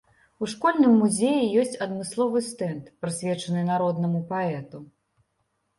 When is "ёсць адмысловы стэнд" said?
1.63-2.83